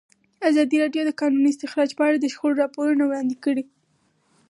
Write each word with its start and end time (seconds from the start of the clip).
ازادي 0.49 0.77
راډیو 0.83 1.03
د 1.05 1.07
د 1.09 1.11
کانونو 1.19 1.47
استخراج 1.53 1.89
په 1.97 2.03
اړه 2.07 2.17
د 2.19 2.25
شخړو 2.33 2.59
راپورونه 2.63 3.03
وړاندې 3.05 3.35
کړي. 3.43 3.63